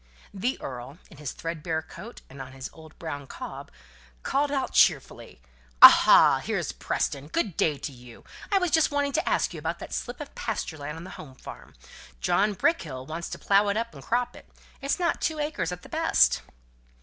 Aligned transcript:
The 0.33 0.59
earl, 0.59 0.97
in 1.11 1.17
his 1.17 1.31
thread 1.31 1.61
bare 1.61 1.83
coat, 1.83 2.21
and 2.27 2.41
on 2.41 2.53
his 2.53 2.71
old 2.73 2.97
brown 2.97 3.27
cob, 3.27 3.69
called 4.23 4.51
out 4.51 4.73
cheerfully, 4.73 5.39
"Aha! 5.79 6.41
here's 6.43 6.71
Preston. 6.71 7.27
Good 7.27 7.55
day 7.55 7.77
to 7.77 7.91
you. 7.91 8.23
I 8.51 8.57
was 8.57 8.71
just 8.71 8.89
wanting 8.89 9.11
to 9.11 9.29
ask 9.29 9.53
you 9.53 9.59
about 9.59 9.77
that 9.77 9.93
slip 9.93 10.19
of 10.19 10.33
pasture 10.33 10.79
land 10.79 10.97
on 10.97 11.03
the 11.03 11.11
Home 11.21 11.35
Farm. 11.35 11.75
John 12.19 12.55
Brickkill 12.55 13.05
wants 13.05 13.29
to 13.29 13.37
plough 13.37 13.67
it 13.69 13.77
up 13.77 13.93
and 13.93 14.01
crop 14.01 14.35
it. 14.35 14.49
It's 14.81 14.99
not 14.99 15.21
two 15.21 15.37
acres 15.37 15.71
at 15.71 15.83
the 15.83 15.87
best." 15.89 16.41